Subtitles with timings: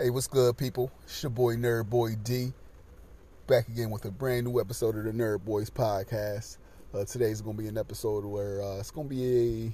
[0.00, 0.92] Hey, what's good, people?
[1.02, 2.52] It's your boy Nerd Boy D,
[3.48, 6.58] back again with a brand new episode of the Nerd Boys podcast.
[6.94, 9.72] Uh, today's going to be an episode where uh, it's going to be a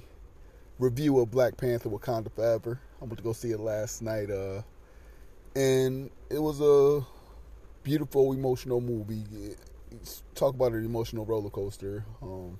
[0.79, 2.79] review of Black Panther: Wakanda Forever.
[2.99, 4.63] I went to go see it last night, uh,
[5.55, 7.05] and it was a
[7.83, 9.25] beautiful, emotional movie.
[9.31, 9.59] It,
[10.33, 12.03] talk about an emotional roller coaster.
[12.23, 12.57] Um,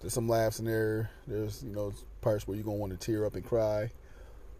[0.00, 1.12] there's some laughs in there.
[1.28, 1.92] There's you know
[2.22, 3.92] parts where you're gonna want to tear up and cry.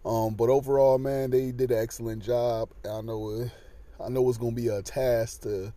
[0.05, 2.69] Um, but overall, man, they did an excellent job.
[2.89, 3.51] I know, it,
[4.03, 5.73] I know it's gonna be a task to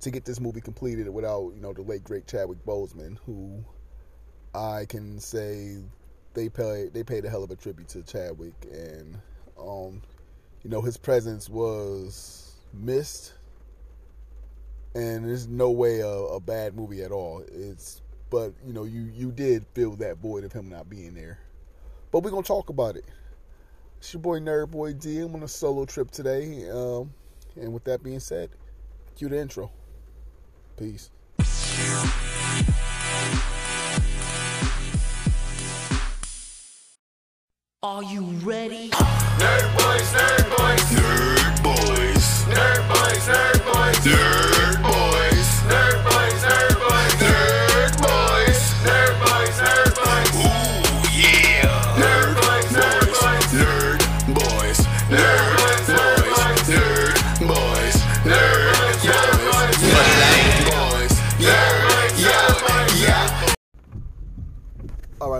[0.00, 3.64] to get this movie completed without you know the late great Chadwick Boseman, who
[4.54, 5.78] I can say
[6.34, 9.18] they pay they paid a hell of a tribute to Chadwick, and
[9.58, 10.02] um,
[10.62, 13.32] you know his presence was missed,
[14.94, 17.42] and there's no way a, a bad movie at all.
[17.52, 21.40] It's but you know you you did fill that void of him not being there.
[22.12, 23.04] But we're gonna talk about it.
[24.06, 25.18] It's your boy Nerd Boy D.
[25.18, 27.12] I'm on a solo trip today, um,
[27.56, 28.50] and with that being said,
[29.16, 29.68] cue the intro.
[30.78, 31.10] Peace.
[37.82, 38.90] Are you ready?
[38.90, 42.44] Nerd boys, nerd boys, Nerd boys.
[42.54, 44.55] nerd boys, nerd boys, Nerd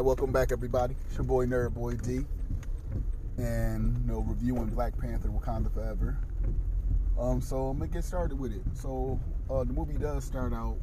[0.07, 0.95] welcome back, everybody.
[1.09, 2.25] It's your boy Nerd Boy D,
[3.39, 6.17] and you know reviewing Black Panther: Wakanda Forever.
[7.19, 8.63] Um, so I'm gonna get started with it.
[8.75, 9.19] So
[9.51, 10.77] uh, the movie does start out.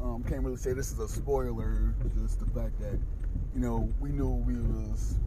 [0.00, 2.98] Um, can't really say this is a spoiler, just the fact that
[3.54, 5.20] you know we knew we was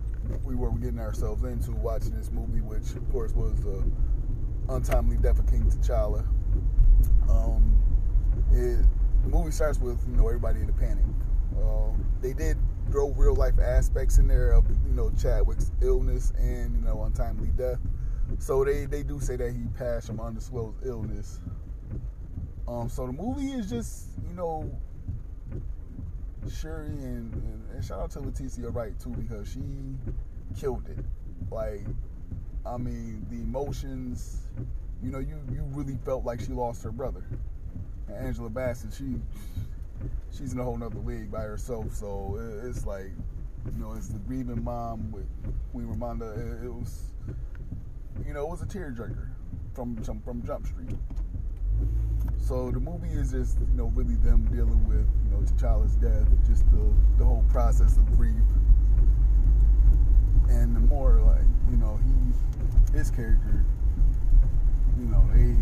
[0.44, 3.82] we were getting ourselves into watching this movie, which of course was the
[4.68, 6.26] untimely death of King T'Challa.
[7.30, 7.78] Um,
[8.52, 8.86] it,
[9.24, 11.06] the movie starts with you know everybody in a panic.
[11.58, 12.58] Uh, they did
[12.92, 17.50] throw real life aspects in there of you know Chadwick's illness and you know untimely
[17.58, 17.80] death.
[18.40, 21.40] So they they do say that he passed from undisclosed illness.
[22.68, 24.70] Um, so the movie is just you know
[26.50, 29.62] Shuri and, and, and shout out to Letitia Wright too because she
[30.60, 31.04] killed it.
[31.50, 31.86] Like
[32.66, 34.48] I mean the emotions,
[35.02, 37.24] you know you you really felt like she lost her brother.
[38.08, 39.16] And Angela Bassett, she
[40.32, 41.94] she's in a whole nother league by herself.
[41.94, 43.12] So it, it's like,
[43.74, 45.28] you know, it's the grieving mom with
[45.72, 46.38] Queen Ramonda.
[46.38, 47.12] It, it was,
[48.26, 49.28] you know, it was a tearjerker
[49.74, 50.98] from from from Jump Street.
[52.38, 56.28] So the movie is just, you know, really them dealing with, you know, T'Challa's death,
[56.48, 58.34] just the the whole process of grief,
[60.50, 63.64] and Namor like, you know, he his character,
[65.00, 65.56] you know, they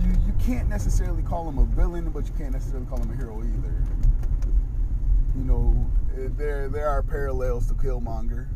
[0.00, 3.16] you you can't necessarily call him a villain, but you can't necessarily call him a
[3.16, 3.84] hero either.
[5.36, 8.48] You know, eh, there there are parallels to Killmonger.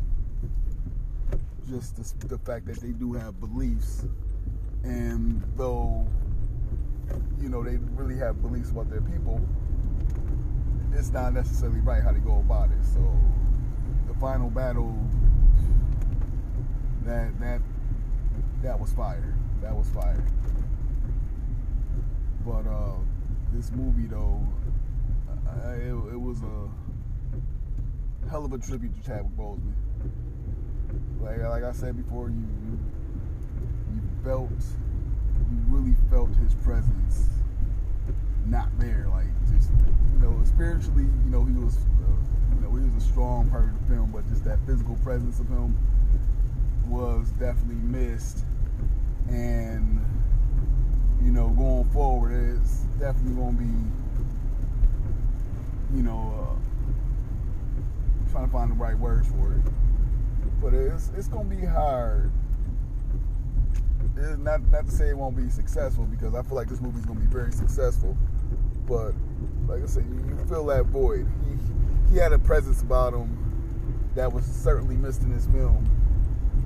[1.69, 4.05] Just the, the fact that they do have beliefs,
[4.83, 6.05] and though
[7.39, 9.41] you know they really have beliefs about their people,
[10.93, 12.83] it's not necessarily right how they go about it.
[12.83, 12.99] So
[14.07, 14.93] the final battle,
[17.05, 17.61] that that
[18.61, 19.35] that was fire.
[19.61, 20.23] That was fire.
[22.47, 22.93] But uh,
[23.53, 24.39] this movie, though,
[25.29, 29.73] uh, it, it was a hell of a tribute to Chadwick Boseman.
[31.19, 32.79] Like like I said before, you you,
[33.95, 34.49] you felt
[35.51, 37.27] you really felt his presence
[38.45, 39.07] not there.
[39.09, 39.69] Like just
[40.13, 43.65] you know spiritually, you know he was uh, you know he was a strong part
[43.65, 45.77] of the film, but just that physical presence of him
[46.87, 48.45] was definitely missed.
[49.27, 49.99] And
[51.23, 53.69] you know, going forward, it's definitely going to be,
[55.97, 56.55] you know, uh,
[58.31, 59.61] trying to find the right words for it.
[60.61, 62.31] But it's it's going to be hard.
[64.15, 67.05] It's not not to say it won't be successful because I feel like this movie's
[67.05, 68.17] going to be very successful.
[68.87, 69.13] But
[69.67, 71.27] like I said, you, you feel that void.
[71.45, 73.37] He he had a presence about him
[74.15, 75.87] that was certainly missed in this film.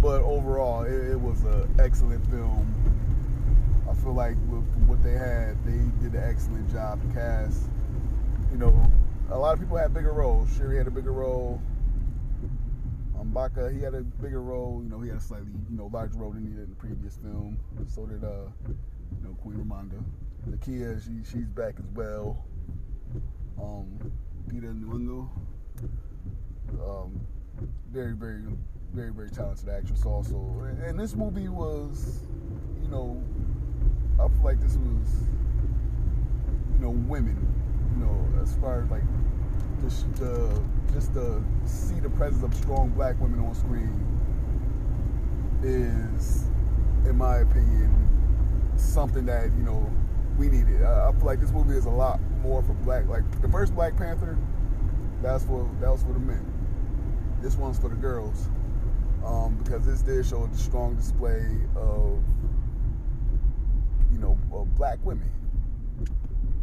[0.02, 2.74] But overall, it, it was an excellent film.
[4.02, 7.00] Feel like with what they had, they did an excellent job.
[7.08, 7.70] The cast,
[8.52, 8.74] you know,
[9.30, 10.52] a lot of people had bigger roles.
[10.58, 11.62] Shuri had a bigger role.
[13.20, 14.82] Um, Mbaku, he had a bigger role.
[14.84, 16.76] You know, he had a slightly, you know, larger role than he did in the
[16.76, 17.60] previous film.
[17.88, 20.04] So did, uh, you know, Queen Ramonda.
[20.50, 22.44] Nakia, she she's back as well.
[23.62, 24.12] Um,
[24.48, 25.30] Lupita Nyong'o,
[26.82, 27.22] um,
[27.92, 28.42] very very
[28.94, 30.38] very very talented actress also.
[30.84, 32.24] And this movie was,
[32.82, 33.22] you know,
[34.22, 35.24] I feel like this was,
[36.74, 37.38] you know, women,
[37.96, 39.04] you know, as far as like
[39.82, 40.62] just the
[40.94, 43.98] just to see the presence of strong black women on screen
[45.64, 46.46] is,
[47.06, 47.92] in my opinion,
[48.76, 49.90] something that you know
[50.38, 50.84] we needed.
[50.84, 53.08] I, I feel like this movie is a lot more for black.
[53.08, 54.38] Like the first Black Panther,
[55.24, 56.46] that's for that was for the men.
[57.42, 58.50] This one's for the girls,
[59.26, 62.20] um, because this did show a strong display of
[64.12, 65.30] you know of black women,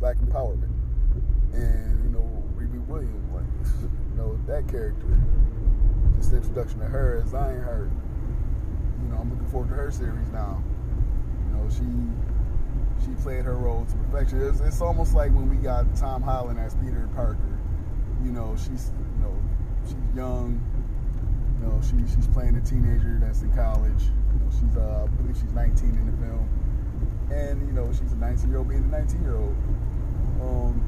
[0.01, 0.71] black empowerment,
[1.53, 3.45] and you know Riri Williams, like
[3.83, 5.07] you know that character.
[6.17, 7.91] Just introduction to her as Ironheart.
[9.03, 10.63] You know, I'm looking forward to her series now.
[11.47, 11.85] You know, she
[13.05, 14.43] she played her role to perfection.
[14.43, 17.59] It's, it's almost like when we got Tom Holland as Peter Parker.
[18.25, 19.35] You know, she's you know
[19.87, 20.61] she's young.
[21.61, 24.03] You know, she she's playing a teenager that's in college.
[24.03, 26.49] You know, she's uh, I believe she's 19 in the film,
[27.31, 29.57] and you know she's a 19 year old being a 19 year old.
[30.41, 30.83] Um,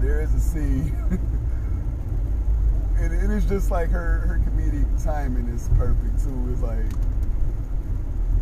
[0.00, 0.94] there is a scene,
[2.98, 6.48] and it is just like her her comedic timing is perfect too.
[6.52, 6.84] It's like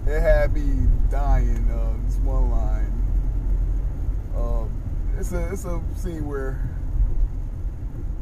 [0.07, 1.69] it had me dying.
[1.71, 2.93] Uh, this one line.
[4.37, 4.71] Um,
[5.19, 6.69] it's a it's a scene where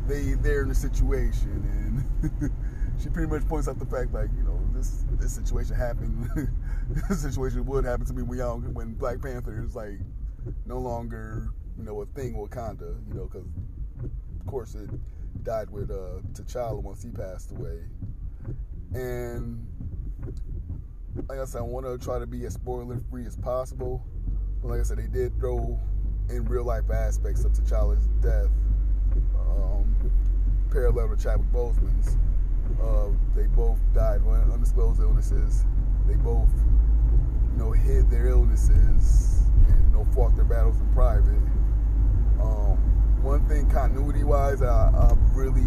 [0.06, 2.50] they they're in a situation and
[3.02, 4.30] she pretty much points out the fact like
[4.82, 6.28] this this situation happened.
[7.08, 10.00] this situation would happen to me when young when Black Panther is like
[10.66, 12.96] no longer you know a thing Wakanda.
[13.08, 13.46] You know because
[14.40, 14.90] of course it
[15.44, 17.80] died with uh, T'Challa once he passed away
[18.94, 19.66] and
[21.28, 24.04] like I said, I want to try to be as spoiler free as possible.
[24.60, 25.78] But like I said, they did throw
[26.30, 28.50] in real life aspects of T'Challa's death,
[29.38, 29.94] um,
[30.70, 32.16] parallel to Chadwick Boseman's.
[32.82, 35.64] Uh, they both died of undisclosed illnesses.
[36.06, 36.50] They both,
[37.52, 41.42] you know, hid their illnesses and you know fought their battles in private.
[42.40, 42.76] Um,
[43.22, 45.66] one thing, continuity-wise, I, I really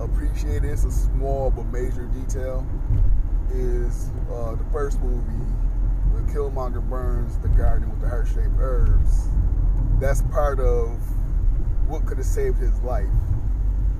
[0.00, 0.64] appreciate.
[0.64, 0.70] it.
[0.70, 2.66] It's a small but major detail
[3.52, 5.44] is uh, the first movie
[6.10, 9.28] where Killmonger burns the garden with the heart-shaped herbs.
[10.00, 10.98] That's part of
[11.86, 13.06] what could have saved his life,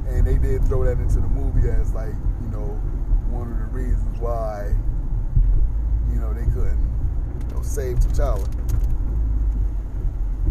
[0.08, 2.80] and they did throw that into the movie as like you know
[3.30, 4.74] one of the reasons why
[6.12, 6.80] you know they couldn't
[7.48, 8.48] you know, save T'Challa.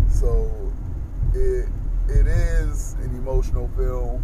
[0.09, 0.51] So
[1.33, 1.68] it
[2.07, 4.24] it is an emotional film.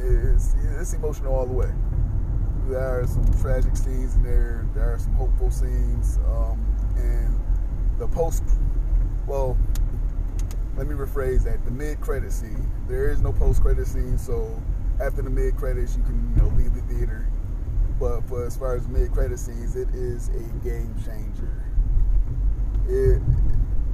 [0.00, 1.72] It's it's emotional all the way
[2.68, 4.66] there are some tragic scenes in there.
[4.74, 6.64] There are some hopeful scenes, um,
[6.96, 7.38] and
[7.98, 8.42] the post.
[9.26, 9.56] Well,
[10.76, 11.64] let me rephrase that.
[11.64, 12.68] The mid-credit scene.
[12.88, 14.60] There is no post-credit scene, so
[15.00, 17.26] after the mid-credits, you can you know leave the theater.
[18.00, 21.64] But for as far as mid-credit scenes, it is a game changer.
[22.88, 23.22] It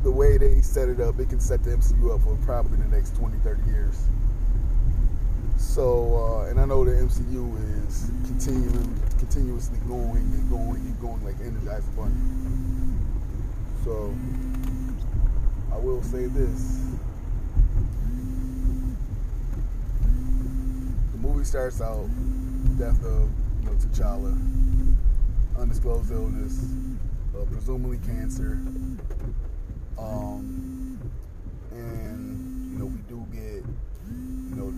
[0.03, 2.89] the way they set it up, it can set the MCU up for probably the
[2.89, 4.07] next 20, 30 years.
[5.57, 11.25] So, uh, and I know the MCU is continuing, continuously going and going and going
[11.25, 12.15] like Energizer Bunny.
[13.85, 14.15] So,
[15.73, 16.81] I will say this:
[21.12, 22.09] the movie starts out
[22.79, 24.39] death of you know T'Challa,
[25.58, 26.65] undisclosed illness,
[27.37, 28.58] uh, presumably cancer,
[29.98, 30.98] um,
[31.72, 33.65] and you know we do get
[34.08, 34.72] you know.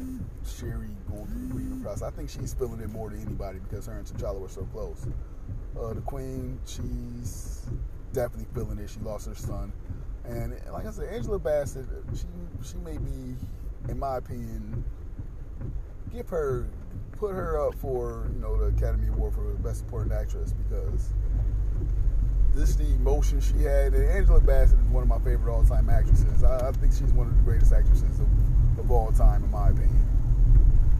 [0.58, 2.02] Shuri going through the grieving process.
[2.02, 5.06] I think she's feeling it more than anybody because her and T'Challa were so close.
[5.78, 7.66] Uh, the Queen, she's
[8.12, 8.90] definitely feeling it.
[8.90, 9.72] She lost her son,
[10.30, 12.24] and like I said, Angela Bassett, she
[12.66, 13.36] she may be,
[13.88, 14.84] in my opinion,
[16.12, 16.68] give her
[17.12, 21.10] put her up for you know the Academy Award for Best Supporting Actress because
[22.54, 23.94] this the emotion she had.
[23.94, 26.44] And Angela Bassett is one of my favorite all time actresses.
[26.44, 28.28] I, I think she's one of the greatest actresses of,
[28.78, 30.06] of all time, in my opinion.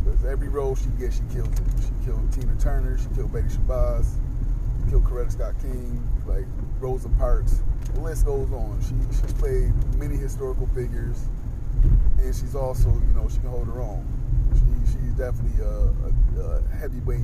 [0.05, 1.67] Because every role she gets, she kills it.
[1.83, 4.15] She killed Tina Turner, she killed Betty Shabazz,
[4.91, 6.45] killed Coretta Scott King, like
[6.81, 7.63] Rosa Parks.
[7.95, 8.81] The list goes on.
[8.83, 11.29] She she's played many historical figures,
[12.19, 14.05] and she's also you know she can hold her own.
[14.55, 17.21] She she's definitely a, a, a heavyweight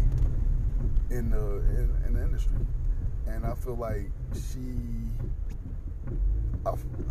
[1.10, 2.56] in the in, in the industry,
[3.26, 4.60] and I feel like she.
[6.64, 6.70] I,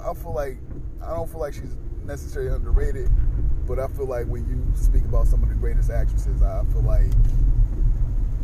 [0.10, 0.58] I feel like
[1.04, 3.10] I don't feel like she's necessarily underrated,
[3.68, 6.84] but I feel like when you speak about some of the greatest actresses, I feel
[6.84, 7.12] like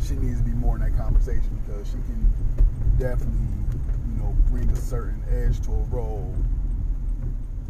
[0.03, 2.33] she needs to be more in that conversation because she can
[2.97, 3.39] definitely,
[4.09, 6.33] you know, bring a certain edge to a role.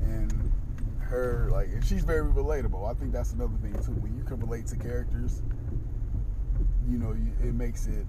[0.03, 0.51] And
[0.99, 2.89] her, like, and she's very relatable.
[2.89, 3.91] I think that's another thing too.
[4.01, 5.41] When you can relate to characters,
[6.89, 7.11] you know,
[7.43, 8.05] it makes it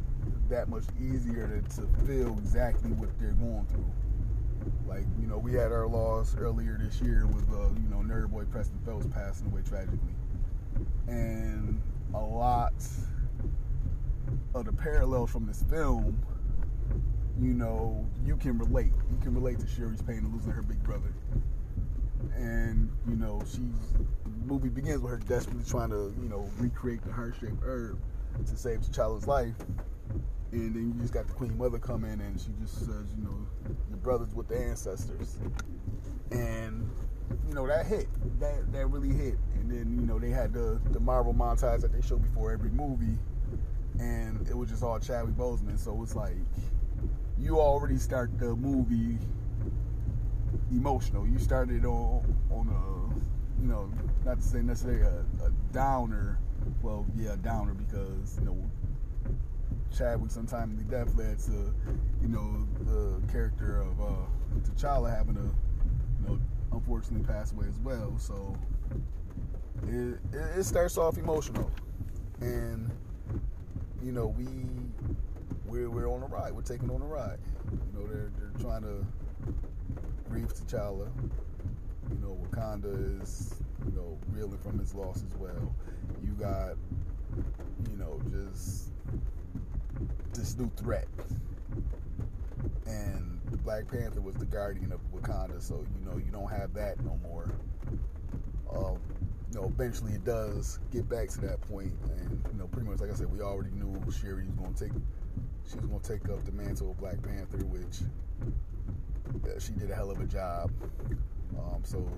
[0.48, 3.90] that much easier to, to feel exactly what they're going through.
[4.86, 8.30] Like, you know, we had our loss earlier this year with, uh, you know, nerd
[8.30, 9.98] boy Preston Phelps passing away tragically.
[11.08, 11.80] And
[12.14, 12.72] a lot
[14.54, 16.20] of the parallels from this film,
[17.40, 18.92] you know, you can relate.
[19.10, 21.12] You can relate to Shuri's pain of losing her big brother.
[22.36, 23.92] And, you know, she's,
[24.24, 27.98] the movie begins with her desperately trying to, you know, recreate the heart shaped herb
[28.46, 29.54] to save T'Challa's life.
[30.52, 33.24] And then you just got the Queen Mother come in and she just says, you
[33.24, 33.46] know,
[33.88, 35.38] your brother's with the ancestors.
[36.30, 36.88] And,
[37.48, 38.06] you know, that hit.
[38.38, 39.38] That that really hit.
[39.54, 42.70] And then, you know, they had the, the Marvel montage that they show before every
[42.70, 43.18] movie.
[43.98, 45.78] And it was just all Chadwick Boseman.
[45.78, 46.36] So it's like
[47.38, 49.18] you already start the movie
[50.70, 51.26] emotional.
[51.26, 53.02] You started on on a
[53.62, 53.88] you know,
[54.24, 56.38] not to say necessarily a, a downer.
[56.82, 58.56] Well, yeah, a downer because, you know,
[59.90, 61.72] chadwick Chadwick's untimely death led to,
[62.20, 66.40] you know, the character of uh, T'Challa having to, you know,
[66.72, 68.14] unfortunately pass away as well.
[68.18, 68.56] So
[69.88, 70.18] it,
[70.56, 71.70] it starts off emotional,
[72.40, 72.90] and
[74.02, 74.46] you know we
[75.66, 76.52] we're, we're on a ride.
[76.52, 77.38] We're taking on a ride.
[77.70, 79.04] You know, they're they're trying to
[80.28, 81.08] grieve T'Challa.
[82.10, 83.54] You know, Wakanda is
[83.86, 85.74] you know reeling from his loss as well.
[86.22, 86.76] You got
[87.90, 88.90] you know just
[90.34, 91.08] this new threat.
[92.86, 96.74] And the Black Panther was the guardian of Wakanda, so you know you don't have
[96.74, 97.50] that no more.
[98.70, 98.98] Um,
[99.52, 103.00] you know, eventually it does get back to that point, and you know, pretty much
[103.00, 104.92] like I said, we already knew Shuri was going to take
[105.68, 108.00] she was going to take up the mantle of Black Panther, which
[109.44, 110.70] uh, she did a hell of a job.
[111.58, 112.08] Um, so,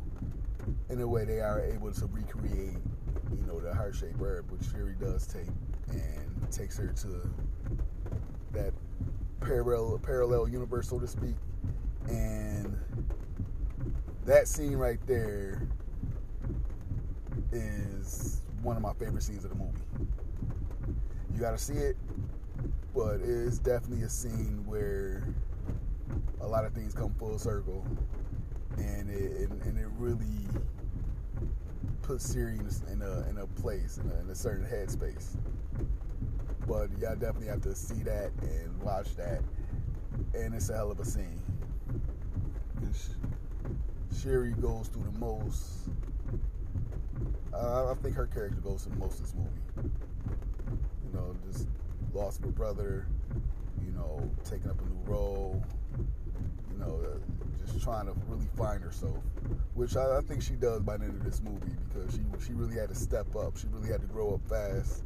[0.89, 2.79] in a way, they are able to recreate,
[3.37, 5.49] you know, the heart shaped herb, which Shuri does take,
[5.91, 7.29] and takes her to
[8.53, 8.73] that
[9.41, 11.35] parallel parallel universe, so to speak.
[12.09, 12.79] And
[14.25, 15.69] that scene right there
[17.55, 19.79] is one of my favorite scenes of the movie.
[21.33, 21.97] You got to see it,
[22.95, 25.27] but it's definitely a scene where
[26.41, 27.85] a lot of things come full circle,
[28.77, 30.47] and it and, and it really
[32.03, 35.37] puts Shuri in a, in a, in a place in a, in a certain headspace.
[36.67, 39.43] But y'all definitely have to see that and watch that,
[40.35, 41.41] and it's a hell of a scene.
[42.93, 45.89] Sh- Shuri goes through the most.
[47.55, 49.91] Uh, I think her character goes through the most of this movie.
[51.07, 51.69] You know, just
[52.13, 53.07] lost her brother.
[53.85, 55.63] You know, taking up a new role.
[56.73, 59.19] You know, uh, just trying to really find herself,
[59.75, 62.53] which I, I think she does by the end of this movie because she she
[62.53, 63.57] really had to step up.
[63.57, 65.05] She really had to grow up fast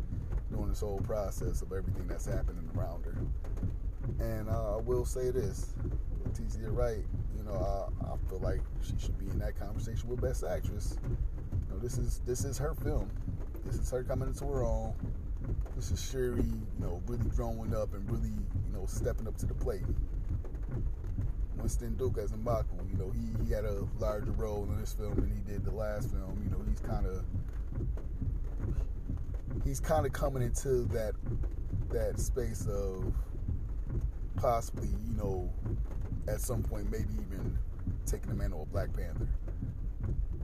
[0.50, 3.16] during this whole process of everything that's happening around her.
[4.20, 5.74] And uh, I will say this,
[6.24, 7.04] Letitia Wright,
[7.36, 10.96] you know, I, I feel like she should be in that conversation with Best Actress.
[11.80, 13.10] This is this is her film.
[13.64, 14.94] This is her coming into her own.
[15.76, 19.46] This is Shuri, you know, really growing up and really, you know, stepping up to
[19.46, 19.84] the plate.
[21.56, 25.14] Winston Duke as Mbaku, you know, he, he had a larger role in this film
[25.14, 26.40] than he did the last film.
[26.44, 27.24] You know, he's kind of
[29.64, 31.14] he's kind of coming into that
[31.90, 33.12] that space of
[34.36, 35.50] possibly, you know,
[36.26, 37.58] at some point maybe even
[38.06, 39.28] taking the mantle of Black Panther.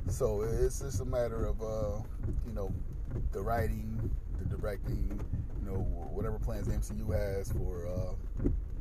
[0.09, 2.03] So it's just a matter of uh,
[2.47, 2.73] you know,
[3.33, 5.21] the writing, the directing,
[5.61, 5.79] you know,
[6.13, 8.13] whatever plans the MCU has for uh,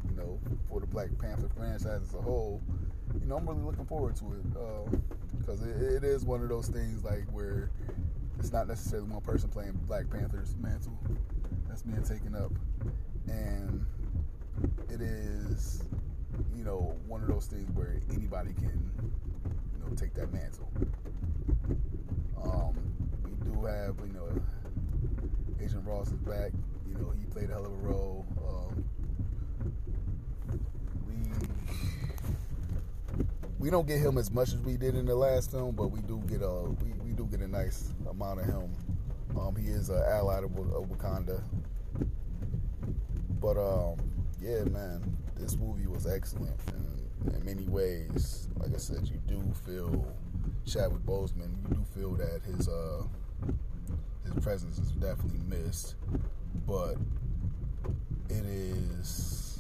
[0.10, 0.40] you know,
[0.70, 2.62] for the Black Panther franchise as a whole.
[3.20, 5.00] You know, I'm really looking forward to it
[5.40, 7.72] because it, it is one of those things like where
[8.40, 10.98] it's not necessarily one person playing Black Panther's mantle
[11.68, 12.52] that's being taken up,
[13.28, 13.86] and
[14.90, 15.84] it is,
[16.56, 18.92] you know, one of those things where anybody can,
[19.74, 20.70] you know, take that mantle.
[23.66, 24.28] Have, you know,
[25.62, 26.52] Agent Ross is back.
[26.88, 28.26] You know, he played a hell of a role.
[28.46, 28.86] Um,
[31.08, 31.16] we
[33.60, 36.02] we don't get him as much as we did in the last film, but we
[36.02, 38.74] do get a we, we do get a nice amount of him.
[39.40, 41.42] Um, he is an ally of, of Wakanda.
[43.40, 43.98] But um,
[44.42, 45.02] yeah, man,
[45.36, 46.60] this movie was excellent
[47.26, 48.50] in, in many ways.
[48.58, 50.06] Like I said, you do feel
[50.66, 51.52] Chadwick Boseman.
[51.70, 53.04] You do feel that his uh
[54.24, 55.96] his presence is definitely missed,
[56.68, 56.96] but
[58.30, 59.60] it is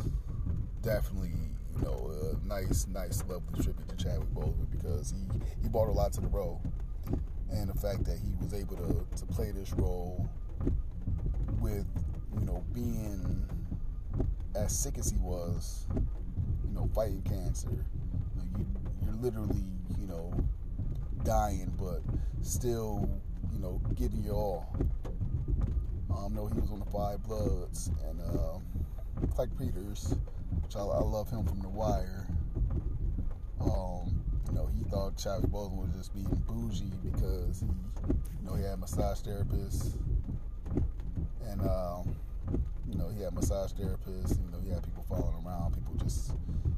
[0.81, 1.31] definitely
[1.75, 5.91] you know a nice, nice, lovely tribute to Chadwick Boseman because he he brought a
[5.91, 6.61] lot to the role,
[7.51, 10.27] and the fact that he was able to to play this role
[11.59, 11.85] with
[12.39, 13.43] you know being
[14.55, 18.65] as sick as he was, you know, fighting cancer, you know, you,
[19.03, 19.63] you're literally,
[19.99, 20.31] you know,
[21.23, 22.01] dying, but
[22.41, 23.09] still,
[23.63, 24.75] know, giving your all.
[26.15, 28.59] Um, know he was on the Five Bloods and uh,
[29.33, 30.15] Clarke Peters,
[30.61, 32.27] which I, I love him from The Wire.
[33.61, 38.55] Um, you know, he thought Chadwick Boseman was just being bougie because he, you know,
[38.55, 39.93] he had massage therapists
[41.47, 42.15] and um,
[42.89, 44.37] you know, he had massage therapists.
[44.37, 46.31] You know, he had people following around, people just,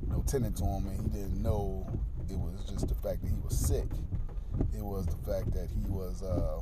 [0.04, 1.86] you know, tending to him, and he didn't know
[2.30, 3.88] it was just the fact that he was sick.
[4.78, 6.62] It was the fact that he was, uh,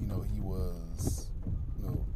[0.00, 1.28] you know, he was,
[1.78, 2.06] you know,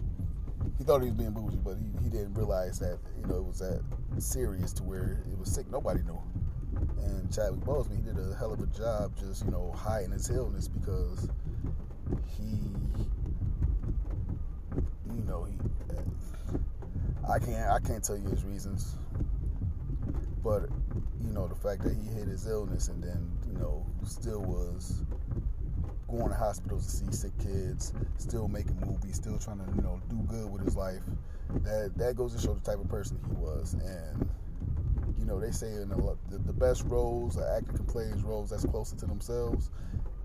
[0.78, 3.44] he thought he was being bougie, but he, he didn't realize that, you know, it
[3.44, 3.82] was that
[4.18, 5.70] serious to where it was sick.
[5.70, 6.20] Nobody knew.
[7.02, 10.30] And Chadwick Boseman, he did a hell of a job just, you know, hiding his
[10.30, 11.28] illness because
[12.38, 12.58] he
[15.14, 15.54] you know, he.
[17.28, 17.70] I can't.
[17.70, 18.96] I can't tell you his reasons,
[20.44, 20.68] but
[21.24, 25.02] you know, the fact that he hid his illness and then you know still was
[26.08, 30.00] going to hospitals to see sick kids, still making movies, still trying to you know
[30.10, 31.02] do good with his life.
[31.62, 34.28] That that goes to show the type of person he was, and
[35.18, 38.22] you know they say in the, the, the best roles an actor can play is
[38.22, 39.70] roles that's closer to themselves,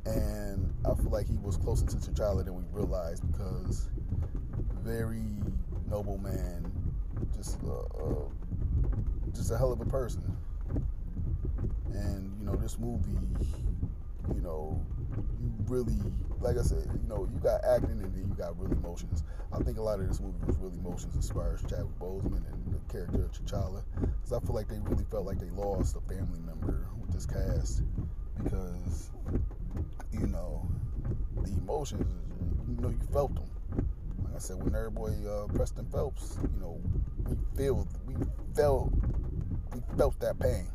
[0.06, 3.90] and I feel like he was closer to T'Challa than we realized because
[4.84, 5.24] very
[5.90, 6.72] noble man,
[7.36, 8.26] just uh,
[9.34, 10.24] just a hell of a person.
[11.94, 13.18] And you know, this movie,
[14.34, 14.82] you know,
[15.42, 15.98] you really,
[16.40, 19.24] like I said, you know, you got acting and then you got real emotions.
[19.52, 22.94] I think a lot of this movie was really emotions as Chadwick Boseman and the
[22.94, 26.40] character of T'Challa, because I feel like they really felt like they lost a family
[26.46, 27.84] member with this cast,
[28.44, 29.10] because
[30.12, 30.68] you know,
[31.44, 32.06] the emotions,
[32.68, 33.50] you know, you felt them.
[34.24, 36.80] Like I said, when Nerd Boy uh, Preston Phelps, you know,
[37.28, 38.16] we feel, we
[38.56, 38.92] felt,
[39.74, 40.68] we felt that pain,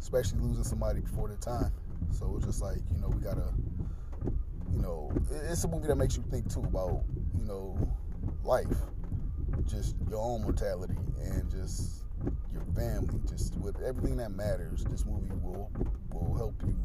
[0.00, 1.72] especially losing somebody before their time.
[2.10, 3.52] So it's just like, you know, we gotta,
[4.72, 5.12] you know,
[5.48, 7.02] it's a movie that makes you think too about,
[7.38, 7.76] you know,
[8.44, 8.66] life,
[9.66, 12.04] just your own mortality and just
[12.52, 14.84] your family, just with everything that matters.
[14.84, 15.70] This movie will
[16.12, 16.76] will help you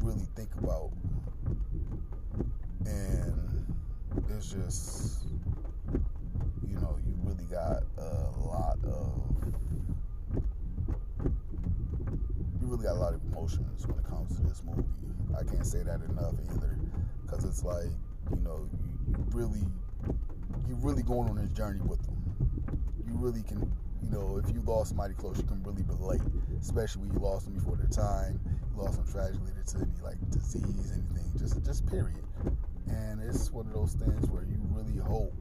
[0.00, 0.90] really think about
[2.86, 3.74] and
[4.30, 5.24] it's just
[6.68, 9.22] you know you really got a lot of
[12.60, 14.84] you really got a lot of emotions when it comes to this movie.
[15.32, 16.78] I can't say that enough either.
[17.22, 17.88] Because it's like
[18.30, 18.68] you know
[19.08, 19.64] you, really
[20.68, 22.20] you really going on this journey with them.
[23.08, 23.60] You really can
[24.02, 26.20] you know if you lost somebody close you can really relate
[26.60, 30.20] especially when you lost them before their time you lost them tragically to any like
[30.30, 32.24] disease anything just just period.
[32.88, 35.32] And it's one of those things where you really hope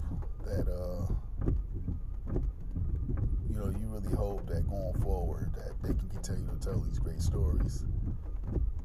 [0.45, 1.11] that uh,
[4.15, 7.85] hope that going forward that they can continue to tell these great stories.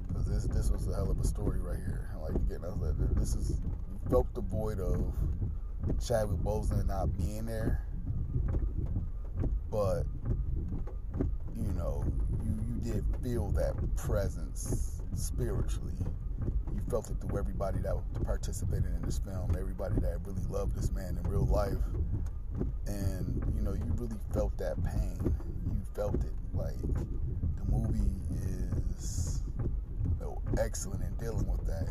[0.08, 2.10] Because this this was a hell of a story right here.
[2.20, 3.60] Like again I was like, this is
[4.10, 5.12] felt the void of
[6.04, 7.84] Chadwick Boseman not being there.
[9.70, 10.04] But
[11.56, 12.04] you know
[12.42, 15.92] you you did feel that presence spiritually.
[16.74, 20.90] You felt it through everybody that participated in this film, everybody that really loved this
[20.92, 21.76] man in real life.
[22.86, 25.18] And, you know, you really felt that pain.
[25.66, 26.32] You felt it.
[26.54, 29.42] Like, the movie is
[30.04, 31.88] you know, excellent in dealing with that.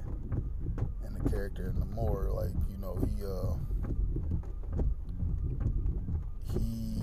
[1.06, 3.56] And the character, and Namor, like, you know, he, uh,
[6.54, 7.02] he,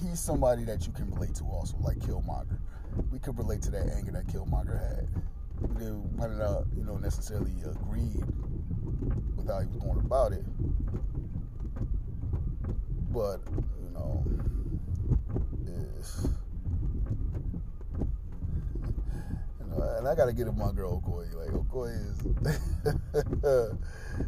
[0.00, 2.58] he's somebody that you can relate to also, like Killmonger
[3.10, 5.08] we could relate to that anger that Killmonger had.
[5.60, 8.24] We didn't might not, you know, necessarily agreed
[9.36, 10.44] with how he was going about it.
[13.12, 13.40] But,
[13.82, 14.24] you know,
[19.60, 21.34] you know, and I gotta get it my girl Okoye.
[21.34, 23.78] Like Okoye is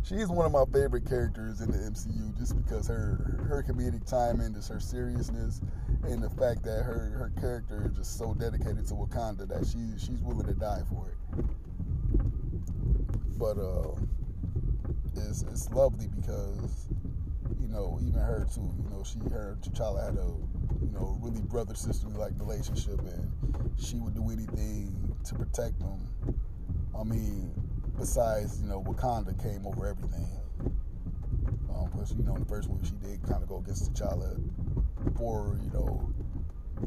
[0.04, 4.54] she's one of my favorite characters in the MCU just because her her comedic timing,
[4.54, 5.60] just her seriousness,
[6.04, 9.78] and the fact that her her character is just so dedicated to Wakanda that she
[9.98, 11.44] she's willing to die for it.
[13.38, 13.94] But uh,
[15.16, 16.88] it's it's lovely because
[17.74, 18.72] know even her too.
[18.82, 20.30] You know she her T'Challa had a
[20.80, 23.30] you know really brother sisterly like relationship, and
[23.76, 26.08] she would do anything to protect them.
[26.98, 27.52] I mean,
[27.98, 30.28] besides you know Wakanda came over everything.
[31.74, 34.40] Um, because you know in the first movie she did kind of go against T'Challa
[35.18, 36.08] for you know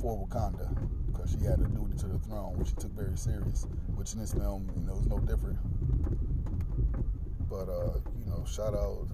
[0.01, 0.73] for Wakanda
[1.11, 3.67] because she had a duty to the throne, which she took very serious.
[3.95, 5.57] Which in this film, you know, is no different.
[7.49, 9.07] But uh, you know, shout out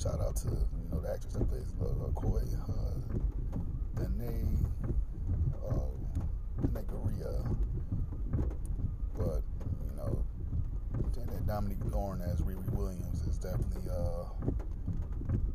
[0.00, 4.44] shout out to you know the actress that plays uh, Koi, uh, Danai,
[5.68, 5.72] uh,
[6.60, 7.56] Danai Gurira.
[9.16, 9.42] But
[9.84, 10.22] you know,
[11.14, 11.78] then Dominique
[12.30, 14.24] as Riri Williams is definitely uh,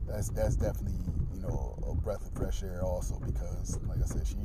[0.07, 0.97] that's that's definitely
[1.35, 4.35] you know a breath of fresh air also because like I said she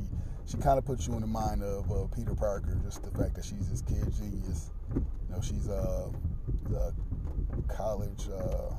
[0.45, 3.35] she kind of puts you in the mind of uh, Peter Parker just the fact
[3.35, 6.09] that she's this kid genius you know she's uh,
[6.75, 8.73] a college uh,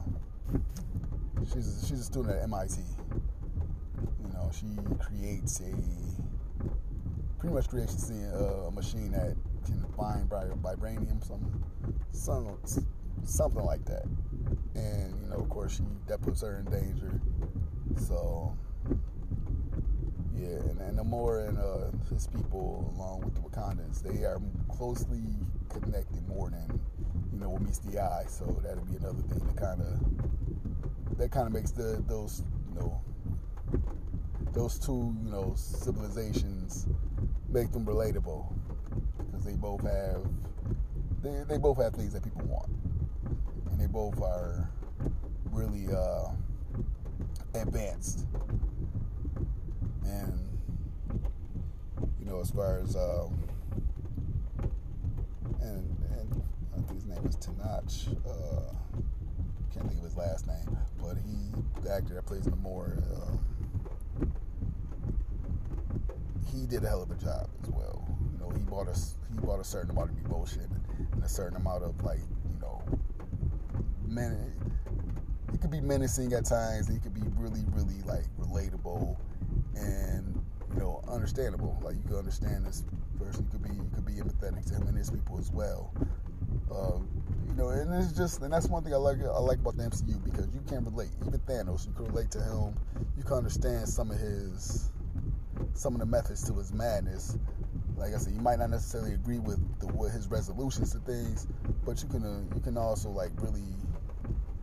[1.52, 2.80] she's she's a student at MIT
[4.22, 4.66] you know she
[4.98, 5.72] creates a
[7.38, 9.34] pretty much creates a, machine that
[9.64, 11.64] can find vib- vibranium some
[12.12, 12.58] some
[13.24, 14.04] something like that.
[14.74, 17.20] And you know of course she that puts her in danger.
[17.96, 18.56] So
[20.40, 25.22] yeah and, and Namor and uh, his people along with the wakandans they are closely
[25.68, 26.80] connected more than
[27.32, 31.30] you know what meets the eye so that'll be another thing that kind of that
[31.30, 33.00] kind of makes the those you know
[34.52, 36.86] those two you know civilizations
[37.48, 38.52] make them relatable
[39.18, 40.22] because they both have
[41.22, 42.70] they, they both have things that people want
[43.70, 44.68] and they both are
[45.52, 46.28] really uh,
[47.54, 48.26] advanced.
[50.08, 50.48] And
[52.18, 53.28] you know, as far as uh,
[55.60, 56.42] and and
[56.74, 58.16] I think his name is Tenoch.
[58.26, 58.74] Uh,
[59.74, 64.24] can't think of his last name, but he, the actor that plays Namor, uh,
[66.52, 68.08] he did a hell of a job as well.
[68.32, 70.66] You know, he bought us he bought a certain amount of emotion
[71.12, 72.82] and a certain amount of like you know,
[74.06, 74.54] men.
[75.52, 76.88] He could be menacing at times.
[76.88, 79.16] He could be really, really like relatable
[79.76, 80.42] and
[80.74, 81.78] you know understandable.
[81.82, 82.84] Like you could understand this
[83.18, 83.44] person.
[83.44, 85.92] You could be you could be empathetic to him and his people as well.
[86.70, 87.08] Um,
[87.48, 89.84] you know, and it's just and that's one thing I like I like about the
[89.84, 91.10] MCU because you can relate.
[91.26, 92.74] Even Thanos, you can relate to him.
[93.16, 94.90] You can understand some of his
[95.74, 97.38] some of the methods to his madness.
[97.96, 101.48] Like I said, you might not necessarily agree with the his resolutions to things,
[101.84, 103.74] but you can uh, you can also like really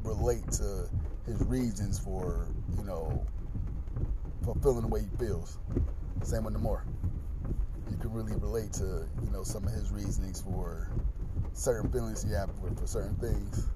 [0.03, 0.87] relate to
[1.25, 3.25] his reasons for you know
[4.45, 5.57] for feeling the way he feels.
[6.21, 6.81] Same with Namor.
[7.89, 10.89] You can really relate to you know some of his reasonings for
[11.53, 13.67] certain feelings he have for, for certain things.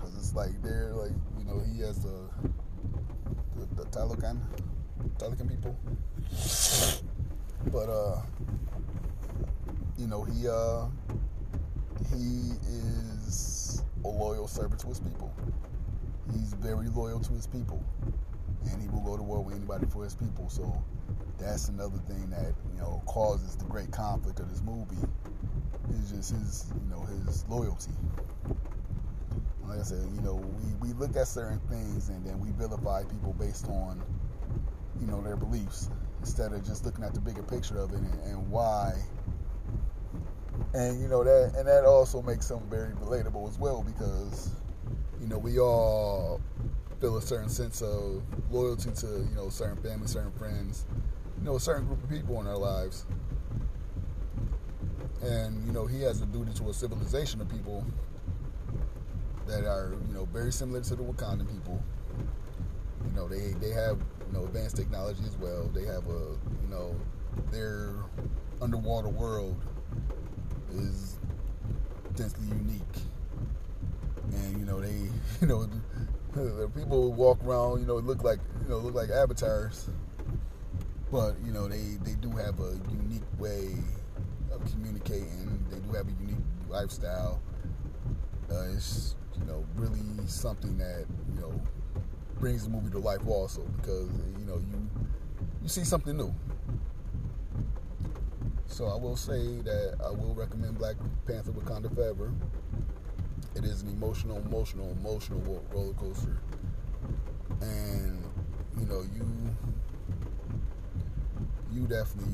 [0.00, 2.28] Cause it's like they're like you know he has the
[3.76, 4.38] the, Talokan
[5.18, 5.76] Talokan people,
[7.72, 8.20] but uh
[9.98, 10.86] you know he uh
[12.10, 15.32] he is a loyal servant to his people.
[16.32, 17.82] He's very loyal to his people,
[18.70, 20.48] and he will go to war with anybody for his people.
[20.48, 20.82] So
[21.38, 24.96] that's another thing that you know causes the great conflict of this movie.
[25.90, 27.92] Is just his you know his loyalty.
[29.64, 33.04] Like I said, you know we, we look at certain things and then we vilify
[33.04, 34.02] people based on
[35.00, 35.90] you know their beliefs
[36.20, 38.92] instead of just looking at the bigger picture of it and, and why
[40.74, 44.50] and you know that and that also makes them very relatable as well because
[45.20, 46.40] you know we all
[47.00, 50.84] feel a certain sense of loyalty to you know certain family certain friends
[51.38, 53.06] you know a certain group of people in our lives.
[55.22, 57.84] And you know he has a duty to a civilization of people
[59.46, 61.82] that are you know very similar to the Wakandan people.
[63.04, 65.64] You know they they have you know advanced technology as well.
[65.74, 66.94] They have a you know
[67.50, 67.90] their
[68.60, 69.56] underwater world
[70.74, 71.18] is
[72.14, 72.82] densely unique.
[74.32, 75.08] And you know they,
[75.40, 75.68] you know,
[76.34, 79.88] the people walk around, you know, look like, you know, look like avatars.
[81.10, 83.68] But you know they they do have a unique way
[84.52, 85.64] of communicating.
[85.70, 87.40] They do have a unique lifestyle.
[88.50, 91.52] Uh, it's you know really something that you know
[92.40, 94.88] brings the movie to life also because you know you
[95.62, 96.34] you see something new.
[98.66, 102.30] So I will say that I will recommend Black Panther Wakanda Forever.
[103.58, 105.40] It is an emotional, emotional, emotional
[105.72, 106.38] roller coaster,
[107.60, 108.22] and
[108.78, 109.26] you know you
[111.72, 112.32] you definitely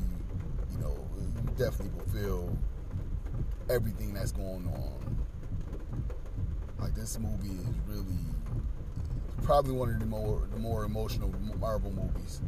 [0.70, 2.58] you know you definitely will feel
[3.70, 5.16] everything that's going on.
[6.78, 8.18] Like this movie is really
[9.42, 12.42] probably one of the more the more emotional Marvel movies,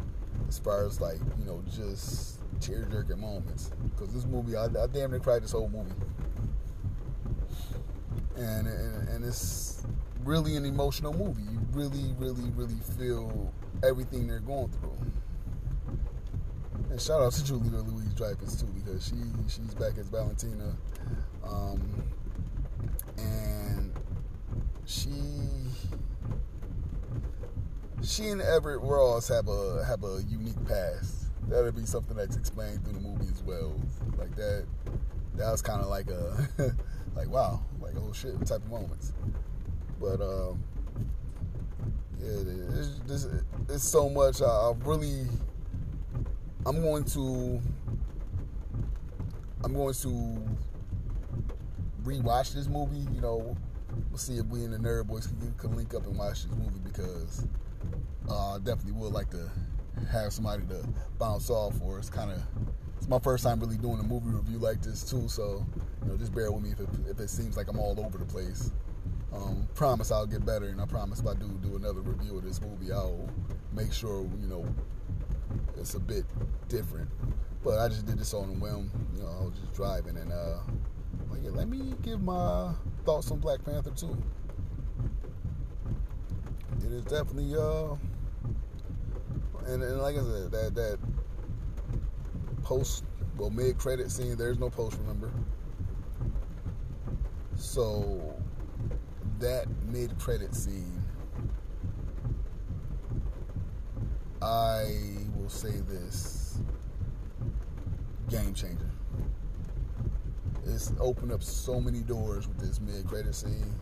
[0.49, 3.71] as far as like you know just tear jerking moments.
[3.91, 5.93] Because this movie, I, I damn near cried this whole movie,
[8.37, 9.85] and, and and it's
[10.25, 11.43] really an emotional movie.
[11.43, 14.97] You really, really, really feel everything they're going through.
[16.91, 19.17] And shout out to Julia Louise Dreyfus too, because she
[19.49, 20.77] she's back as Valentina,
[21.45, 21.81] um,
[23.19, 23.93] and
[24.85, 25.11] she
[28.03, 31.25] she and Everett Ross have a have a unique past.
[31.49, 33.81] That'll be something that's explained through the movie as well.
[34.19, 34.67] Like that
[35.37, 36.47] that was kind of like a
[37.17, 39.13] like wow, like oh shit type of moments.
[39.99, 40.63] But um,
[42.21, 42.43] yeah,
[42.79, 43.27] it's, it's,
[43.69, 44.43] it's so much.
[44.43, 45.27] I, I really,
[46.67, 47.61] I'm going to,
[49.65, 50.43] I'm going to
[52.05, 53.07] rewatch this movie.
[53.15, 53.57] You know,
[54.11, 56.57] we'll see if we and the Nerd Boys can, can link up and watch this
[56.57, 57.47] movie because
[58.29, 59.51] uh, I definitely would like to
[60.11, 60.87] have somebody to
[61.19, 61.99] bounce off for.
[61.99, 62.43] It's kind of
[62.99, 65.65] it's my first time really doing a movie review like this too, so
[66.07, 68.25] know just bear with me if it, if it seems like I'm all over the
[68.25, 68.73] place.
[69.33, 72.45] Um, promise I'll get better, and I promise if I do do another review of
[72.45, 73.29] this movie, I'll
[73.73, 74.67] make sure you know
[75.77, 76.25] it's a bit
[76.69, 77.09] different.
[77.63, 78.91] But I just did this on a whim.
[79.15, 80.59] You know, I was just driving, and uh,
[81.43, 82.73] yeah, let me give my
[83.05, 84.17] thoughts on Black Panther too.
[86.85, 87.97] It is definitely uh,
[89.67, 90.99] and, and like I said, that that
[92.63, 93.05] post
[93.37, 94.37] well mid credit scene.
[94.37, 95.31] There's no post, remember.
[97.67, 98.35] So
[99.41, 101.03] that mid credit scene,
[104.41, 104.85] I
[105.35, 106.59] will say this:
[108.31, 108.91] game changer.
[110.65, 113.75] It's opened up so many doors with this mid credit scene,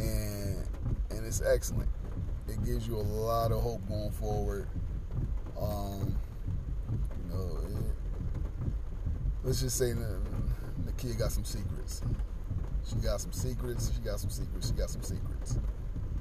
[0.00, 0.66] and
[1.10, 1.90] and it's excellent.
[2.48, 4.66] It gives you a lot of hope going forward.
[5.60, 6.18] Um,
[6.90, 7.92] you know, it,
[9.44, 10.18] let's just say the,
[10.86, 12.00] the kid got some secrets.
[12.88, 13.92] She got some secrets.
[13.94, 14.68] She got some secrets.
[14.68, 15.58] She got some secrets.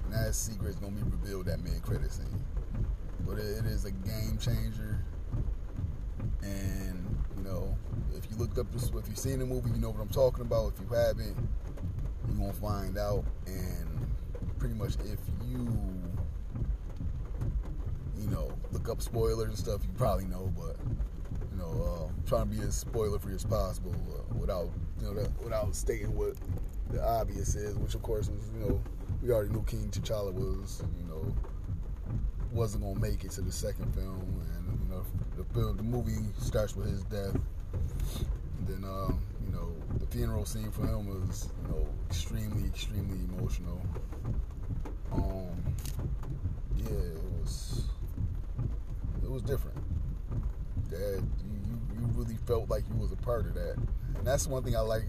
[0.03, 2.43] And that secret is gonna be revealed at mid credit scene.
[3.21, 5.03] But it, it is a game changer.
[6.41, 7.05] And
[7.37, 7.77] you know,
[8.15, 10.41] if you looked up this, if you've seen the movie, you know what I'm talking
[10.41, 10.73] about.
[10.73, 11.35] If you haven't,
[12.27, 13.23] you're gonna find out.
[13.45, 14.07] And
[14.59, 15.67] pretty much, if you
[18.19, 20.51] you know look up spoilers and stuff, you probably know.
[20.57, 20.75] But
[21.51, 25.13] you know, uh, trying to be as spoiler free as possible uh, without you know
[25.13, 26.35] that, without stating what
[26.91, 28.81] the obvious is, which of course was, you know
[29.21, 31.33] we already knew King T'Challa was you know
[32.51, 35.03] wasn't gonna make it to the second film, and you know
[35.37, 37.35] the film, the movie starts with his death.
[38.59, 43.17] And then um, you know the funeral scene for him was you know extremely extremely
[43.33, 43.81] emotional.
[45.13, 45.47] Um,
[46.77, 47.83] yeah, it was
[49.23, 49.77] it was different.
[50.89, 53.75] That you, you, you really felt like you was a part of that,
[54.15, 55.03] and that's one thing I like.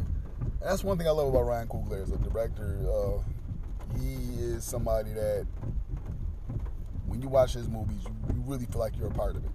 [0.60, 2.78] That's one thing I love about Ryan Coogler as a director.
[2.82, 3.22] Uh,
[3.96, 5.46] he is somebody that
[7.06, 9.50] when you watch his movies, you, you really feel like you're a part of it.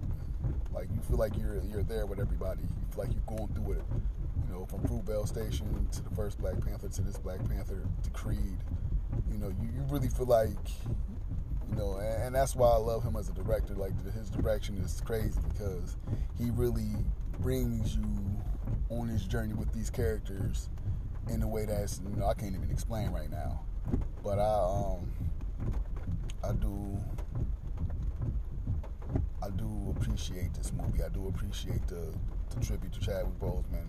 [0.72, 2.62] Like you feel like you're you're there with everybody.
[2.62, 3.82] You feel like you're going through it.
[4.46, 8.10] You know, from Fruitvale Station to the first Black Panther to this Black Panther to
[8.10, 8.58] Creed.
[9.30, 10.48] You know, you, you really feel like
[11.70, 13.74] you know, and, and that's why I love him as a director.
[13.74, 15.96] Like his direction is crazy because
[16.38, 16.90] he really
[17.40, 18.04] brings you
[18.90, 20.68] on his journey with these characters
[21.28, 23.60] in a way that's you know I can't even explain right now.
[24.22, 25.10] But I um
[26.42, 26.98] I do
[29.42, 31.02] I do appreciate this movie.
[31.02, 32.14] I do appreciate the,
[32.54, 33.86] the tribute to Chadwick Boseman.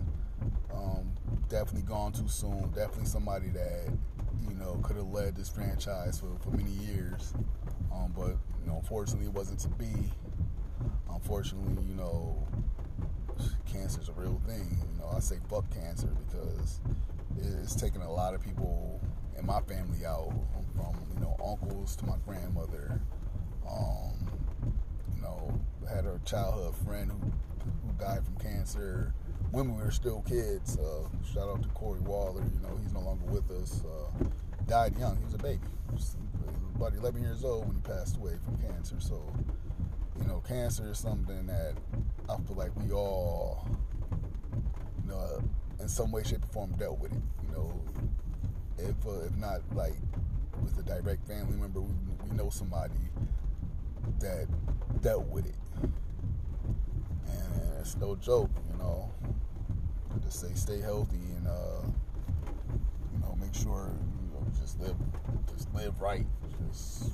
[0.74, 1.12] Um,
[1.48, 2.70] definitely gone too soon.
[2.74, 3.88] Definitely somebody that
[4.46, 7.32] you know could have led this franchise for, for many years.
[7.92, 10.12] Um, but you know, unfortunately, it wasn't to be.
[11.10, 12.46] Unfortunately, you know,
[13.64, 14.78] cancer is a real thing.
[14.92, 16.80] You know, I say fuck cancer because
[17.38, 19.00] it's taken a lot of people
[19.38, 20.32] in my family out,
[20.74, 23.00] from you know uncles to my grandmother.
[23.68, 24.30] Um,
[25.14, 27.32] you know, had a childhood friend who
[27.86, 29.14] who died from cancer
[29.50, 30.78] when we were still kids.
[30.78, 32.42] Uh, shout out to Corey Waller.
[32.42, 33.82] You know, he's no longer with us.
[33.84, 34.24] Uh,
[34.66, 35.16] died young.
[35.16, 35.60] He was a baby.
[35.88, 36.16] He was
[36.74, 38.96] about 11 years old when he passed away from cancer.
[38.98, 39.22] So,
[40.18, 41.74] you know, cancer is something that
[42.28, 43.66] I feel like we all,
[45.02, 45.42] you know,
[45.80, 47.22] in some way, shape, or form dealt with it.
[47.46, 47.80] You know,
[48.78, 49.94] if uh, if not like
[50.62, 51.94] with a direct family member, we,
[52.28, 52.94] we know somebody
[54.20, 54.46] that
[55.02, 58.50] dealt with it, and it's no joke.
[58.72, 59.10] You know,
[60.24, 61.82] just say stay healthy and uh,
[63.12, 64.96] you know make sure you know just live
[65.52, 66.26] just live right.
[66.68, 67.12] Just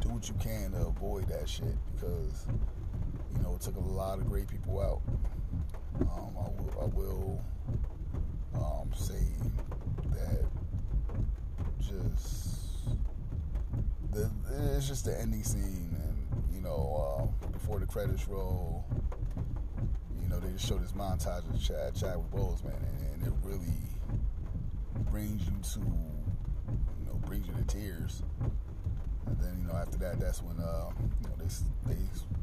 [0.00, 2.46] do what you can to avoid that shit because
[3.34, 5.00] you know it took a lot of great people out.
[6.00, 7.44] Um, I will, I will
[8.98, 9.24] say
[10.10, 10.44] that
[11.80, 12.88] just
[14.12, 14.30] the
[14.76, 18.84] it's just the ending scene and you know uh, before the credits roll
[20.22, 23.88] you know they just show this montage of Chad Chadwick Boseman and, and it really
[25.10, 28.22] brings you to you know brings you to tears.
[29.26, 30.90] And then you know after that, that's when uh,
[31.22, 32.00] you know they they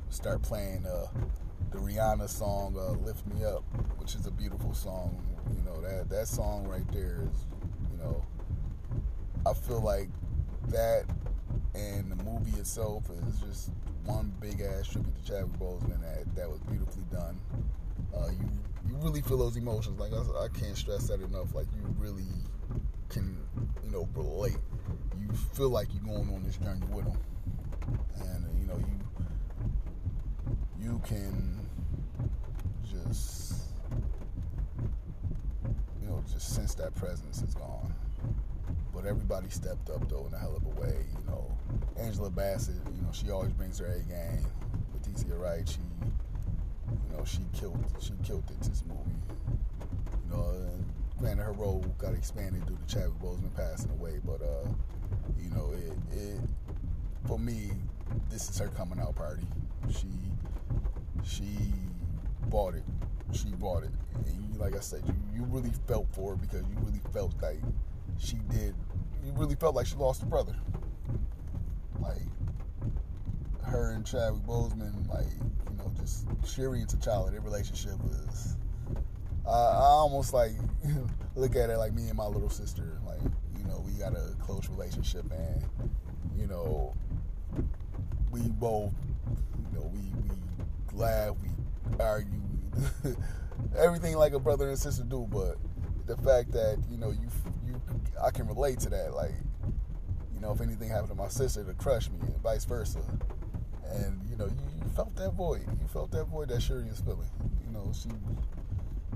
[0.09, 1.07] start playing uh,
[1.71, 3.63] the Rihanna song uh, "Lift Me Up,"
[3.97, 5.21] which is a beautiful song.
[5.53, 7.45] You know that that song right there is
[7.91, 8.23] you know
[9.45, 10.09] I feel like
[10.69, 11.05] that
[11.75, 13.71] and the movie itself is just
[14.05, 17.39] one big ass tribute to Chadwick Boseman that that was beautifully done.
[18.15, 18.49] Uh, you
[18.87, 19.99] you really feel those emotions.
[19.99, 21.53] Like I, I can't stress that enough.
[21.53, 22.27] Like you really
[23.09, 23.37] can
[23.83, 24.57] you know relate.
[25.19, 27.17] You feel like you're going on this journey with them,
[28.21, 28.95] and you know you
[30.79, 31.59] you can
[32.89, 33.64] just
[36.31, 37.93] just sense that presence is gone.
[38.93, 41.05] But everybody stepped up though in a hell of a way.
[41.19, 41.51] You know,
[41.97, 44.45] Angela Bassett, you know, she always brings her A game.
[44.93, 45.79] Letitia Wright, she,
[46.89, 49.19] you know, she killed, she killed it this movie.
[50.25, 50.85] You know, and
[51.19, 54.67] granted her role got expanded due to Chadwick Boseman passing away, but uh,
[55.39, 56.39] you know, it, it,
[57.27, 57.71] for me,
[58.29, 59.45] this is her coming out party.
[59.89, 60.07] She,
[61.23, 61.73] she
[62.49, 62.83] bought it.
[63.33, 63.91] She bought it,
[64.25, 67.33] and you, like I said, you, you really felt for her because you really felt
[67.41, 67.59] like
[68.17, 68.73] she did.
[69.23, 70.55] You really felt like she lost a brother.
[71.99, 72.21] Like
[73.63, 75.25] her and Chadwick Boseman, like
[75.71, 78.57] you know, just Shuri and T'Challa, their relationship was.
[79.47, 80.51] I almost like
[81.35, 82.99] look at it like me and my little sister.
[83.05, 83.21] Like
[83.57, 85.63] you know, we got a close relationship, and
[86.37, 86.93] you know,
[88.31, 88.93] we both,
[89.27, 89.99] you know, we
[90.29, 91.49] we laugh, we
[92.03, 92.41] argue,
[93.77, 95.27] everything like a brother and sister do.
[95.29, 95.57] But
[96.05, 97.27] the fact that you know you
[97.65, 97.81] you
[98.21, 99.13] I can relate to that.
[99.13, 99.33] Like
[100.33, 102.99] you know, if anything happened to my sister, to crush me, and vice versa.
[103.91, 105.65] And you know, you, you felt that void.
[105.79, 107.29] You felt that void that Shuri is feeling.
[107.65, 108.09] You know, she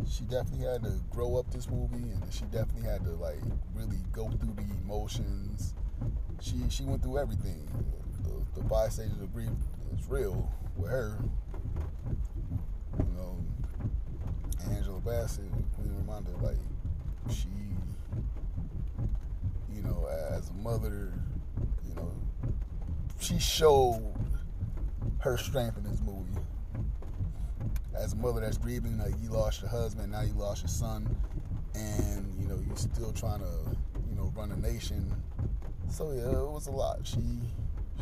[0.10, 3.40] she definitely had to grow up this movie, and she definitely had to like
[3.74, 5.74] really go through the emotions.
[6.42, 7.68] She she went through everything.
[8.24, 8.76] The, the
[9.22, 9.50] of grief
[9.98, 11.18] is real with her.
[12.98, 13.38] You know,
[15.00, 16.58] Angela Bassett, Queen Ramonda, like
[17.32, 17.48] she,
[19.74, 21.14] you know, as a mother,
[21.88, 22.12] you know,
[23.20, 24.14] she showed
[25.20, 26.40] her strength in this movie.
[27.96, 31.16] As a mother that's grieving, like you lost your husband, now you lost your son,
[31.76, 33.78] and you know you're still trying to,
[34.10, 35.12] you know, run a nation.
[35.90, 37.00] So yeah, it was a lot.
[37.04, 37.20] She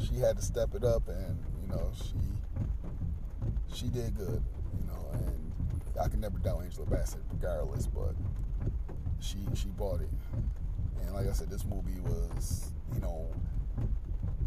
[0.06, 2.14] she had to step it up, and you know she
[3.74, 4.44] she did good.
[4.80, 5.47] You know, and
[6.00, 7.88] I can never doubt Angela Bassett, regardless.
[7.88, 8.16] But
[9.20, 10.10] she she bought it,
[11.02, 13.28] and like I said, this movie was you know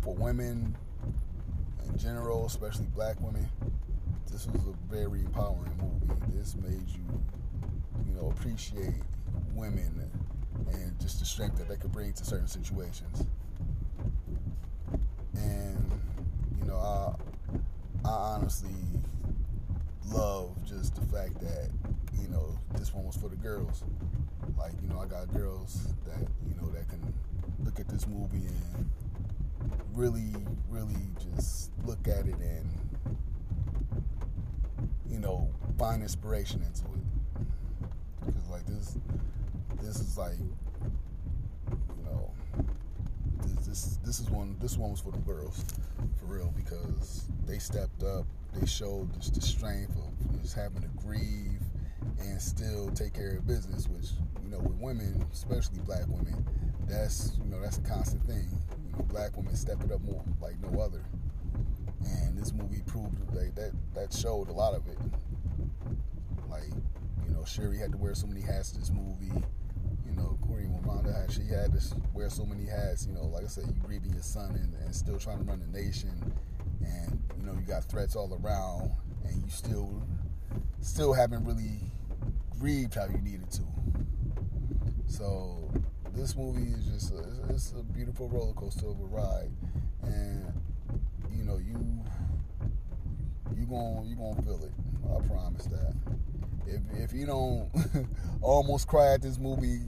[0.02, 0.76] for women
[1.86, 3.48] in general, especially black women.
[4.30, 6.14] This was a very empowering movie.
[6.36, 7.22] This made you
[8.06, 8.94] you know appreciate
[9.54, 10.10] women
[10.72, 13.26] and just the strength that they could bring to certain situations.
[15.34, 15.90] And
[16.60, 18.70] you know, I I honestly
[20.12, 21.70] love just the fact that
[22.20, 23.84] you know this one was for the girls.
[24.58, 27.14] Like you know, I got girls that you know that can
[27.64, 28.90] look at this movie and
[29.94, 30.34] really,
[30.68, 30.94] really
[31.34, 32.68] just look at it and
[35.08, 37.46] you know find inspiration into it.
[38.26, 38.98] Because like this,
[39.82, 42.30] this is like you know
[43.42, 45.64] this, this this is one this one was for the girls
[46.18, 49.96] for real because they stepped up they showed just the strength
[50.42, 51.60] just having to grieve
[52.20, 54.10] and still take care of business which
[54.42, 56.44] you know with women especially black women
[56.90, 58.48] that's you know that's a constant thing.
[58.86, 61.04] You know black women step it up more like no other.
[62.04, 64.98] And this movie proved like that that showed a lot of it.
[66.50, 66.70] Like
[67.26, 69.32] you know Shuri had to wear so many hats in this movie.
[70.04, 73.06] You know, Corey Ramonda she had to wear so many hats.
[73.06, 75.60] You know, like I said, you grieving your son and, and still trying to run
[75.60, 76.34] the nation,
[76.80, 78.90] and you know you got threats all around,
[79.24, 80.02] and you still
[80.80, 81.80] still haven't really
[82.58, 83.62] grieved how you needed to.
[85.06, 85.70] So
[86.14, 89.50] this movie is just a, it's a beautiful roller coaster of a ride,
[90.02, 90.52] and
[91.32, 91.78] you know you
[93.56, 94.72] you gon' you gonna feel it.
[95.04, 95.94] I promise that.
[96.66, 97.68] If if you don't
[98.42, 99.80] almost cry at this movie,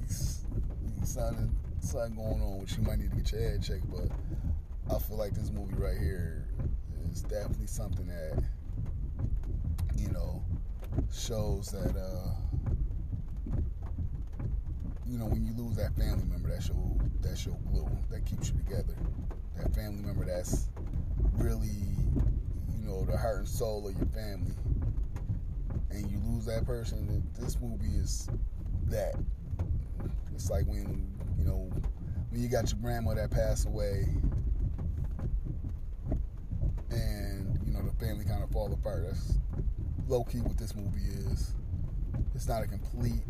[1.05, 3.91] something something going on, which you might need to get your head checked.
[3.91, 4.09] But
[4.95, 6.47] I feel like this movie right here
[7.11, 8.43] is definitely something that
[11.13, 12.31] shows that uh,
[15.07, 16.77] you know when you lose that family member, that's your
[17.21, 18.95] that's your glue that keeps you together.
[19.57, 20.69] That family member that's
[21.35, 21.69] really
[22.79, 24.55] you know the heart and soul of your family
[25.91, 28.29] and you lose that person, this movie is
[28.87, 29.15] that.
[30.35, 31.07] It's like when,
[31.39, 31.71] you know,
[32.31, 34.07] when you got your grandma that passed away,
[36.91, 39.05] and you know the family kind of fall apart.
[39.07, 39.39] That's
[40.13, 41.55] low key what this movie is.
[42.35, 43.25] It's not a complete,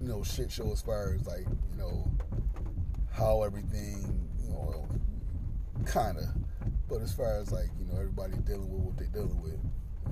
[0.00, 2.10] you know, shit show as far as like you know
[3.12, 4.88] how everything, you know,
[5.84, 6.24] kind of.
[6.88, 9.60] But as far as like you know everybody dealing with what they're dealing with,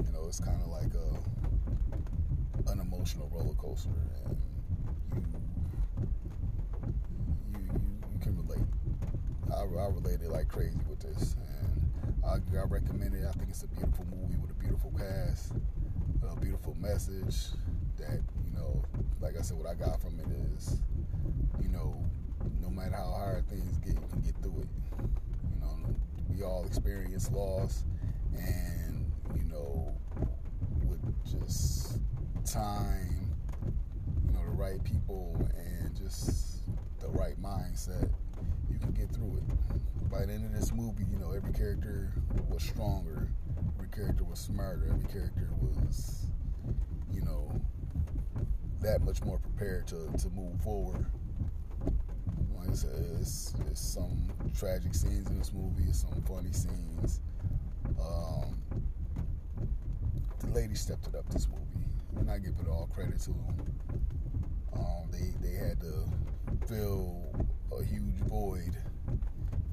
[0.05, 3.89] you know, it's kind of like a an emotional roller coaster,
[4.27, 4.37] and
[5.15, 5.23] you
[7.51, 7.81] you you,
[8.13, 8.67] you can relate.
[9.51, 13.25] I, I related like crazy with this, and I, I recommend it.
[13.27, 15.55] I think it's a beautiful movie with a beautiful cast,
[16.33, 17.49] a beautiful message.
[17.99, 18.83] That you know,
[19.21, 20.27] like I said, what I got from it
[20.57, 20.77] is,
[21.61, 21.97] you know,
[22.61, 24.69] no matter how hard things get, you can get through it.
[25.55, 25.95] You know,
[26.29, 27.85] we all experience loss,
[28.37, 29.93] and you know,
[30.85, 31.99] with just
[32.45, 33.31] time,
[34.27, 36.59] you know, the right people, and just
[37.01, 38.11] the right mindset,
[38.71, 39.79] you can get through it.
[40.11, 42.13] By the end of this movie, you know, every character
[42.49, 43.29] was stronger,
[43.77, 46.27] every character was smarter, every character was,
[47.13, 47.51] you know,
[48.81, 51.05] that much more prepared to, to move forward.
[52.57, 57.21] Like I said, it's, it's some tragic scenes in this movie, some funny scenes.
[58.01, 58.57] Um,
[60.41, 61.87] the lady stepped it up this movie,
[62.19, 63.73] and I give it all credit to them.
[64.73, 66.05] Um, they they had to
[66.67, 67.17] fill
[67.79, 68.77] a huge void,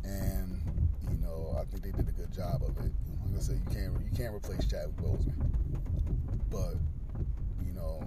[0.06, 0.62] and
[1.10, 2.92] you know I think they did a good job of it.
[3.26, 5.50] Like I said, you can't you can't replace Chadwick Boseman,
[6.50, 6.76] but
[7.66, 8.04] you know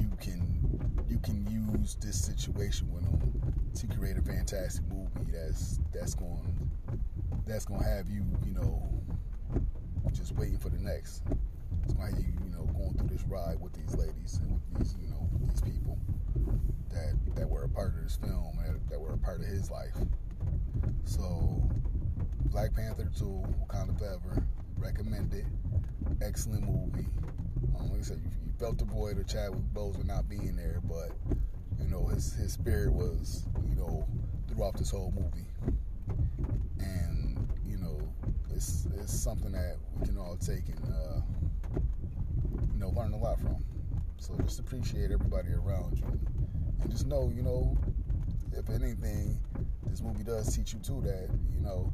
[0.00, 0.42] you can
[1.08, 6.40] you can use this situation with him to create a fantastic movie that's that's going
[7.46, 8.82] that's to have you you know
[10.12, 11.22] just waiting for the next.
[11.82, 14.78] It's to have you you know going through this ride with these ladies and with
[14.78, 15.98] these you know with these people
[16.90, 19.70] that that were a part of this film that, that were a part of his
[19.70, 19.94] life.
[21.04, 21.62] So
[22.46, 24.46] Black Panther 2, Wakanda Forever,
[24.78, 25.34] recommend.
[26.22, 27.08] Excellent movie.
[27.78, 30.80] Um, like I said, you, you felt the void of Chadwick Boseman not being there,
[30.84, 31.10] but
[31.80, 34.06] you know his his spirit was you know
[34.48, 35.46] throughout this whole movie,
[36.78, 37.98] and you know
[38.54, 41.20] it's it's something that we can all take and uh,
[42.72, 43.56] you know learn a lot from.
[44.18, 46.06] So just appreciate everybody around you,
[46.82, 47.76] and just know you know
[48.56, 49.38] if anything,
[49.94, 51.92] this movie does teach you too that you know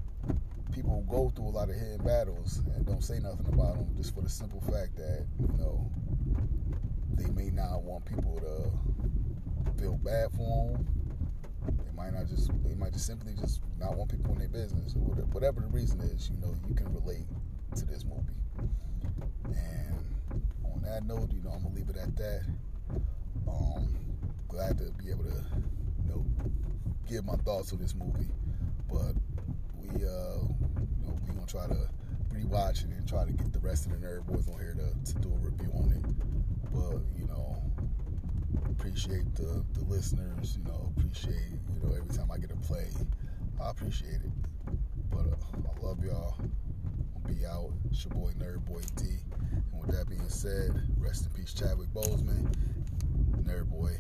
[0.73, 4.15] people go through a lot of hidden battles and don't say nothing about them just
[4.15, 5.87] for the simple fact that you know
[7.13, 10.87] they may not want people to feel bad for them.
[11.85, 14.95] They might not just they might just simply just not want people in their business.
[14.95, 15.01] or
[15.33, 17.27] Whatever the reason is, you know, you can relate
[17.77, 18.71] to this movie.
[19.45, 22.47] And on that note, you know, I'm gonna leave it at that.
[23.47, 23.95] Um,
[24.49, 25.45] glad to be able to,
[25.99, 26.25] you know,
[27.11, 28.29] give my thoughts on this movie.
[28.89, 29.15] But
[29.83, 31.89] we, uh, you know, we gonna try to
[32.33, 35.13] rewatch it and try to get the rest of the nerd boys on here to,
[35.13, 36.73] to do a review on it.
[36.73, 37.61] But you know,
[38.71, 40.57] appreciate the the listeners.
[40.57, 42.87] You know, appreciate you know every time I get a play,
[43.61, 44.77] I appreciate it.
[45.11, 46.37] But uh, I love y'all.
[46.39, 47.73] I'll be out.
[47.91, 49.05] It's your boy Nerd Boy D.
[49.73, 52.55] And with that being said, rest in peace, Chadwick Boseman.
[53.43, 53.99] Nerd Boy.